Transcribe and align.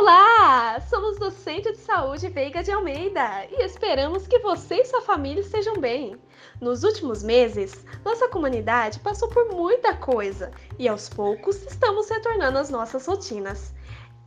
Olá! 0.00 0.80
Somos 0.88 1.18
do 1.18 1.28
Centro 1.28 1.72
de 1.72 1.78
Saúde 1.78 2.28
Veiga 2.28 2.62
de 2.62 2.70
Almeida 2.70 3.46
e 3.50 3.64
esperamos 3.64 4.28
que 4.28 4.38
você 4.38 4.76
e 4.76 4.84
sua 4.84 5.00
família 5.00 5.40
estejam 5.40 5.74
bem. 5.74 6.16
Nos 6.60 6.84
últimos 6.84 7.20
meses, 7.20 7.84
nossa 8.04 8.28
comunidade 8.28 9.00
passou 9.00 9.28
por 9.28 9.48
muita 9.48 9.96
coisa 9.96 10.52
e 10.78 10.86
aos 10.86 11.08
poucos 11.08 11.56
estamos 11.64 12.08
retornando 12.08 12.58
às 12.58 12.70
nossas 12.70 13.04
rotinas. 13.06 13.74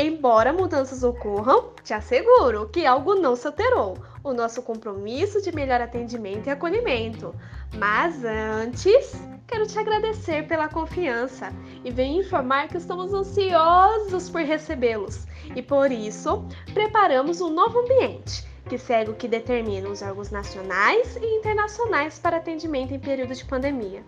Embora 0.00 0.52
mudanças 0.52 1.02
ocorram, 1.02 1.70
te 1.82 1.92
asseguro 1.92 2.68
que 2.68 2.86
algo 2.86 3.16
não 3.16 3.34
se 3.34 3.48
alterou: 3.48 3.98
o 4.22 4.32
nosso 4.32 4.62
compromisso 4.62 5.42
de 5.42 5.50
melhor 5.50 5.80
atendimento 5.80 6.46
e 6.46 6.50
acolhimento. 6.50 7.34
Mas 7.74 8.24
antes, 8.24 9.20
quero 9.44 9.66
te 9.66 9.76
agradecer 9.76 10.46
pela 10.46 10.68
confiança 10.68 11.52
e 11.84 11.90
venho 11.90 12.20
informar 12.20 12.68
que 12.68 12.76
estamos 12.76 13.12
ansiosos 13.12 14.30
por 14.30 14.42
recebê-los 14.42 15.26
e 15.56 15.60
por 15.62 15.90
isso 15.90 16.44
preparamos 16.72 17.40
um 17.40 17.50
novo 17.50 17.80
ambiente 17.80 18.46
que 18.68 18.78
segue 18.78 19.10
o 19.10 19.14
que 19.14 19.26
determina 19.26 19.88
os 19.88 20.02
órgãos 20.02 20.30
nacionais 20.30 21.16
e 21.16 21.38
internacionais 21.38 22.18
para 22.18 22.36
atendimento 22.36 22.92
em 22.92 23.00
período 23.00 23.34
de 23.34 23.44
pandemia. 23.44 24.04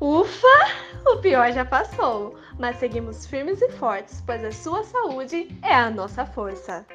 Ufa! 0.00 0.46
O 1.06 1.18
pior 1.18 1.52
já 1.52 1.62
passou, 1.62 2.34
mas 2.58 2.76
seguimos 2.76 3.26
firmes 3.26 3.60
e 3.60 3.68
fortes, 3.72 4.22
pois 4.24 4.42
a 4.42 4.50
sua 4.50 4.82
saúde 4.82 5.54
é 5.62 5.74
a 5.74 5.90
nossa 5.90 6.24
força. 6.24 6.86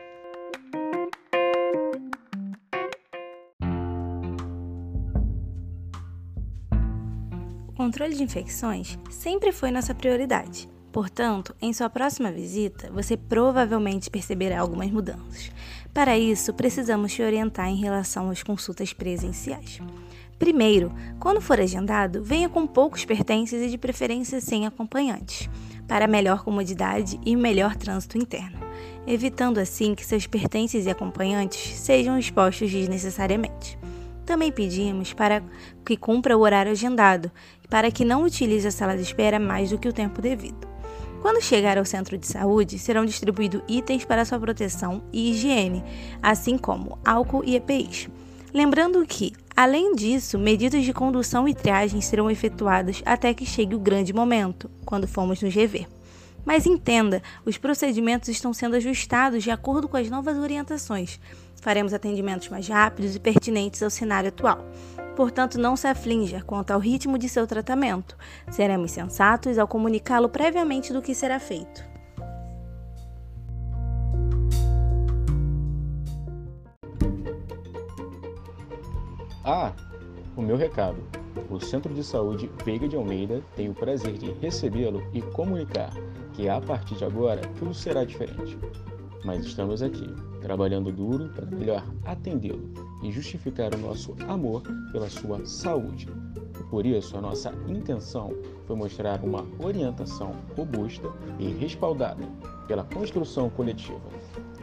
O 7.67 7.73
controle 7.75 8.15
de 8.15 8.23
infecções 8.23 8.97
sempre 9.11 9.51
foi 9.51 9.69
nossa 9.69 9.93
prioridade. 9.93 10.67
Portanto, 10.91 11.55
em 11.61 11.73
sua 11.73 11.91
próxima 11.91 12.31
visita, 12.31 12.89
você 12.91 13.15
provavelmente 13.15 14.09
perceberá 14.09 14.61
algumas 14.61 14.89
mudanças. 14.89 15.51
Para 15.93 16.17
isso, 16.17 16.53
precisamos 16.55 17.13
te 17.13 17.21
orientar 17.21 17.67
em 17.67 17.75
relação 17.75 18.31
às 18.31 18.41
consultas 18.41 18.93
presenciais. 18.93 19.79
Primeiro, 20.37 20.91
quando 21.19 21.39
for 21.39 21.59
agendado, 21.59 22.21
venha 22.21 22.49
com 22.49 22.67
poucos 22.67 23.05
pertences 23.05 23.61
e 23.61 23.69
de 23.69 23.77
preferência 23.77 24.41
sem 24.41 24.67
acompanhantes, 24.67 25.49
para 25.87 26.07
melhor 26.07 26.43
comodidade 26.43 27.19
e 27.25 27.35
melhor 27.35 27.75
trânsito 27.75 28.17
interno, 28.17 28.59
evitando 29.07 29.59
assim 29.59 29.95
que 29.95 30.05
seus 30.05 30.27
pertences 30.27 30.85
e 30.85 30.89
acompanhantes 30.89 31.75
sejam 31.77 32.19
expostos 32.19 32.69
desnecessariamente. 32.69 33.79
Também 34.25 34.51
pedimos 34.51 35.13
para 35.13 35.41
que 35.85 35.95
cumpra 35.95 36.37
o 36.37 36.41
horário 36.41 36.71
agendado, 36.71 37.31
para 37.69 37.89
que 37.89 38.03
não 38.03 38.23
utilize 38.23 38.67
a 38.67 38.71
sala 38.71 38.95
de 38.97 39.03
espera 39.03 39.39
mais 39.39 39.69
do 39.69 39.77
que 39.77 39.87
o 39.87 39.93
tempo 39.93 40.21
devido. 40.21 40.67
Quando 41.21 41.41
chegar 41.41 41.77
ao 41.77 41.85
centro 41.85 42.17
de 42.17 42.27
saúde, 42.27 42.77
serão 42.77 43.05
distribuídos 43.05 43.61
itens 43.67 44.03
para 44.03 44.25
sua 44.25 44.39
proteção 44.39 45.01
e 45.13 45.31
higiene, 45.31 45.83
assim 46.21 46.57
como 46.57 46.99
álcool 47.05 47.43
e 47.45 47.55
EPIs. 47.55 48.09
Lembrando 48.53 49.03
que, 49.05 49.33
além 49.55 49.95
disso, 49.95 50.37
medidas 50.37 50.83
de 50.83 50.93
condução 50.93 51.47
e 51.47 51.53
triagem 51.53 52.01
serão 52.01 52.29
efetuadas 52.29 53.01
até 53.05 53.33
que 53.33 53.45
chegue 53.45 53.75
o 53.75 53.79
grande 53.79 54.13
momento, 54.13 54.69
quando 54.85 55.07
formos 55.07 55.41
nos 55.41 55.53
rever. 55.53 55.87
Mas 56.45 56.65
entenda, 56.65 57.23
os 57.43 57.57
procedimentos 57.57 58.29
estão 58.29 58.53
sendo 58.53 58.75
ajustados 58.75 59.43
de 59.43 59.49
acordo 59.49 59.87
com 59.87 59.97
as 59.97 60.09
novas 60.09 60.37
orientações. 60.37 61.19
Faremos 61.59 61.93
atendimentos 61.93 62.49
mais 62.49 62.67
rápidos 62.67 63.15
e 63.15 63.19
pertinentes 63.19 63.81
ao 63.81 63.89
cenário 63.89 64.29
atual. 64.29 64.63
Portanto, 65.15 65.57
não 65.57 65.75
se 65.75 65.87
aflinja 65.87 66.43
quanto 66.45 66.71
ao 66.71 66.79
ritmo 66.79 67.17
de 67.17 67.27
seu 67.27 67.47
tratamento. 67.47 68.15
Seremos 68.51 68.91
sensatos 68.91 69.57
ao 69.57 69.67
comunicá-lo 69.67 70.29
previamente 70.29 70.93
do 70.93 71.01
que 71.01 71.15
será 71.15 71.39
feito. 71.39 71.94
Ah, 79.47 79.71
o 80.35 80.41
meu 80.41 80.57
recado. 80.57 80.97
O 81.51 81.59
Centro 81.59 81.93
de 81.93 82.03
Saúde 82.03 82.49
Veiga 82.65 82.87
de 82.87 82.95
Almeida 82.95 83.43
tem 83.55 83.69
o 83.69 83.75
prazer 83.75 84.13
de 84.13 84.31
recebê-lo 84.31 85.03
e 85.13 85.21
comunicar 85.21 85.93
que 86.33 86.49
a 86.49 86.59
partir 86.59 86.95
de 86.95 87.05
agora 87.05 87.41
tudo 87.59 87.71
será 87.71 88.03
diferente. 88.03 88.57
Mas 89.23 89.45
estamos 89.45 89.83
aqui, 89.83 90.09
trabalhando 90.41 90.91
duro 90.91 91.29
para 91.29 91.45
melhor 91.45 91.85
atendê-lo 92.05 92.73
e 93.03 93.11
justificar 93.11 93.71
o 93.75 93.77
nosso 93.77 94.15
amor 94.27 94.63
pela 94.91 95.11
sua 95.11 95.45
saúde. 95.45 96.07
Por 96.71 96.83
isso, 96.83 97.15
a 97.15 97.21
nossa 97.21 97.53
intenção 97.67 98.31
foi 98.65 98.75
mostrar 98.75 99.23
uma 99.23 99.45
orientação 99.63 100.31
robusta 100.57 101.07
e 101.37 101.49
respaldada 101.49 102.25
pela 102.67 102.83
construção 102.83 103.51
coletiva, 103.51 104.09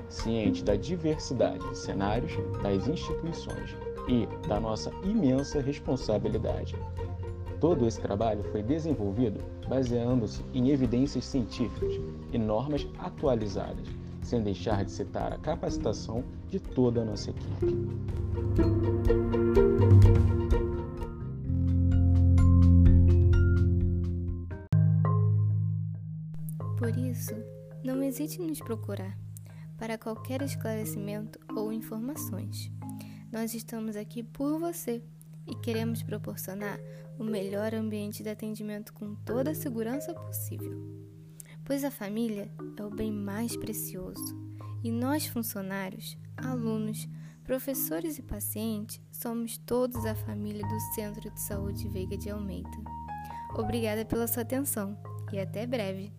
ciente 0.08 0.64
da 0.64 0.74
diversidade 0.74 1.64
de 1.70 1.78
cenários 1.78 2.32
das 2.64 2.88
instituições 2.88 3.76
e 4.08 4.26
da 4.48 4.58
nossa 4.58 4.90
imensa 5.04 5.60
responsabilidade. 5.60 6.76
Todo 7.60 7.86
esse 7.86 8.00
trabalho 8.00 8.42
foi 8.50 8.62
desenvolvido 8.62 9.40
baseando-se 9.68 10.42
em 10.52 10.70
evidências 10.70 11.24
científicas 11.24 11.94
e 12.32 12.38
normas 12.38 12.86
atualizadas, 12.98 13.86
sem 14.22 14.42
deixar 14.42 14.84
de 14.84 14.90
citar 14.90 15.32
a 15.32 15.38
capacitação 15.38 16.24
de 16.48 16.58
toda 16.58 17.02
a 17.02 17.04
nossa 17.04 17.30
equipe. 17.30 17.72
Por 26.76 26.98
isso, 26.98 27.34
não 27.84 28.02
hesite 28.02 28.42
em 28.42 28.48
nos 28.48 28.58
procurar 28.58 29.16
para 29.78 29.96
qualquer 29.96 30.42
esclarecimento 30.42 31.38
ou 31.56 31.72
informações. 31.72 32.70
Nós 33.32 33.54
estamos 33.54 33.96
aqui 33.96 34.22
por 34.22 34.60
você 34.60 35.02
e 35.46 35.54
queremos 35.54 36.02
proporcionar 36.02 36.78
o 37.18 37.24
melhor 37.24 37.74
ambiente 37.74 38.22
de 38.22 38.28
atendimento 38.28 38.92
com 38.92 39.14
toda 39.14 39.52
a 39.52 39.54
segurança 39.54 40.12
possível. 40.12 40.78
Pois 41.64 41.82
a 41.82 41.90
família 41.90 42.52
é 42.76 42.84
o 42.84 42.90
bem 42.90 43.10
mais 43.10 43.56
precioso 43.56 44.38
e 44.84 44.92
nós, 44.92 45.24
funcionários, 45.24 46.18
alunos, 46.36 47.08
professores 47.42 48.18
e 48.18 48.22
pacientes, 48.22 49.00
somos 49.10 49.56
todos 49.56 50.04
a 50.04 50.14
família 50.14 50.62
do 50.62 50.80
Centro 50.94 51.30
de 51.30 51.40
Saúde 51.40 51.88
Veiga 51.88 52.18
de 52.18 52.28
Almeida. 52.28 52.68
Obrigada 53.54 54.04
pela 54.04 54.26
sua 54.26 54.42
atenção 54.42 54.94
e 55.32 55.38
até 55.38 55.66
breve! 55.66 56.12